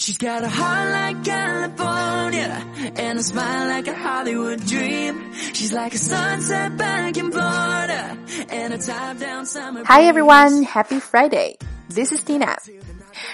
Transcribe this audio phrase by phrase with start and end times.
[0.00, 2.62] She's got a heart like California
[2.94, 5.32] and a smile like a Hollywood dream.
[5.52, 8.16] She's like a sunset back in Florida
[8.48, 9.82] and a top down summer.
[9.84, 11.56] Hi everyone, happy Friday.
[11.92, 12.56] This is Tina.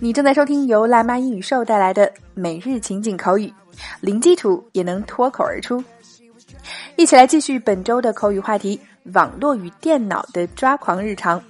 [0.00, 3.54] 你正在收听由辣妈英语秀带来的每日情景口语，
[4.00, 5.82] 零基础也能脱口而出。
[6.96, 8.80] 一起来继续本周的口语话题：
[9.12, 11.40] 网络与电脑的抓狂日常。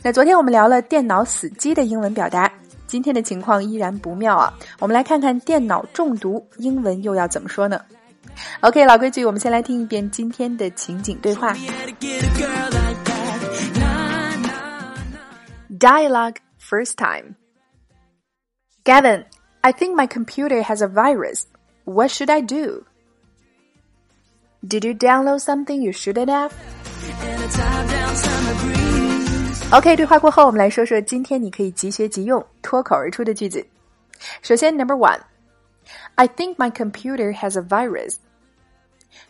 [0.00, 2.48] 那昨天我们聊了电脑死机的英文表达。
[2.87, 4.53] 今天的情况依然不妙啊！
[4.79, 7.79] 我们来看看电脑中毒英文又要怎么说呢？
[8.61, 11.53] OK，老规矩，我们先来听一遍今天的情景对话。
[15.77, 17.35] Dialogue first time.
[18.83, 19.25] Gavin,
[19.61, 21.43] I think my computer has a virus.
[21.85, 22.85] What should I do?
[24.61, 26.51] Did you download something you shouldn't have?
[29.74, 33.66] OK，对话过后，我们来说说今天你可以即学即用、脱口而出的句子。
[34.40, 38.14] 首先，Number one，I think my computer has a virus。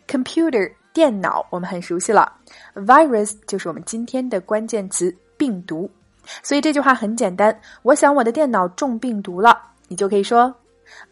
[0.07, 2.31] Computer 电脑我们很熟悉了
[2.75, 5.89] ，virus 就是我们今天的关键词病毒。
[6.43, 10.55] 所以这句话很简单，我想我的电脑中病毒了，你就可以说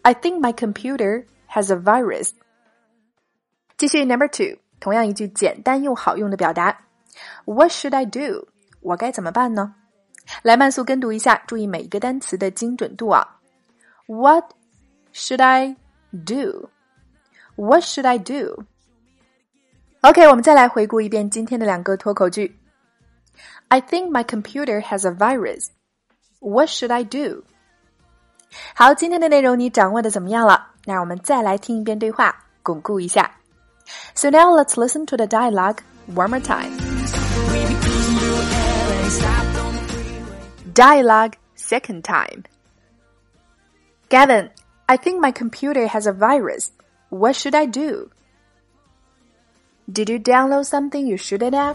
[0.03, 2.33] I think my computer has a virus。
[3.77, 6.85] 继续 Number two，同样一句简单又好用的表达
[7.45, 8.52] ，What should I do？
[8.82, 9.74] 我该怎么办呢？
[10.42, 13.38] 来慢速跟读一下，注意每一个单词的精准度啊。
[14.06, 14.52] What
[15.12, 15.76] should I
[16.12, 16.70] do?
[17.56, 18.64] What should I do?
[20.02, 22.58] OK，我们再来回顾一遍今天的两个脱口句。
[23.68, 25.68] I think my computer has a virus.
[26.40, 27.42] What should I do?
[28.74, 30.68] 好，今天的内容你掌握的怎么样了？
[30.84, 33.30] 那我们再来听一遍对话，巩固一下。
[34.14, 35.78] So now let's listen to the dialogue
[36.14, 36.76] one more time.
[40.74, 42.44] Dialogue second time.
[44.08, 44.50] Gavin,
[44.86, 46.70] I think my computer has a virus.
[47.10, 48.10] What should I do?
[49.90, 51.74] Did you download something you shouldn't have?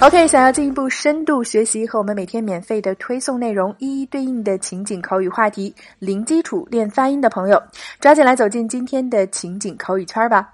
[0.00, 7.62] OK，想要进一步深度学习和我们每天免费的推送内容一一对应的情景口语话题，零基础练发音的朋友，
[8.00, 10.46] 抓紧来走进今天的情景口语圈吧！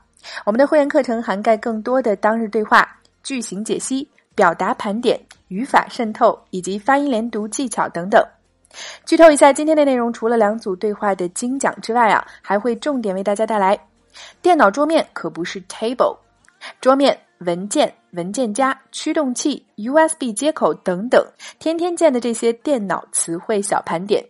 [0.44, 2.88] 我们的会员课程涵盖更多的当日对话、
[3.25, 4.07] 句型解析。
[4.35, 8.21] 表达盘点、语法渗透以及发音连读技巧等等。
[9.05, 13.79] 剧透一下，今天的内容除了两组对话的精讲之外啊，还会重点为大家带来：
[14.41, 16.17] 电脑桌面可不是 table，
[16.81, 21.25] 桌面、文件、文件夹、驱动器、USB 接口等等，
[21.57, 24.21] 天天见的这些电脑词汇小盘点。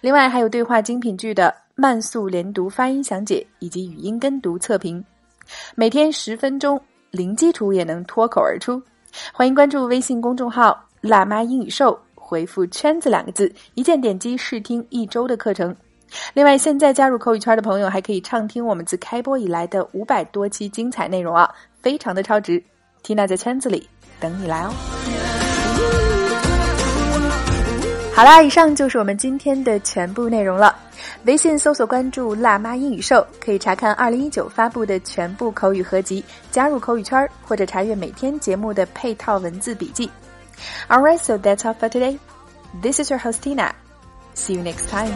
[0.00, 5.04] 另外还有对话精品剧的慢速连读发音详解以及语音跟读测评，
[5.74, 6.80] 每天十分钟，
[7.10, 8.82] 零基础也能脱口而出。
[9.32, 15.74] 欢迎关注微信公众号“辣妈英语秀”，回复“圈子”两个字，一键点击试听一周的课程。
[16.34, 22.62] 另外，现在加入口语圈的朋友还可以畅听我们自开播以来的五百多期精彩内容啊，非常的超值。
[23.04, 23.88] Tina 在圈子里
[24.20, 24.70] 等你来哦。
[28.14, 30.76] 好啦，以上就是我们今天的全部内容了。
[31.24, 40.08] 微信搜索关注“辣妈英语秀”，可以查看二零一九发布的全部口语合集，加入口语圈或者查阅每天节目的配套文字笔记。
[40.88, 42.18] Alright, so that's all for today.
[42.82, 43.72] This is your host Tina.
[44.34, 45.12] See you next time.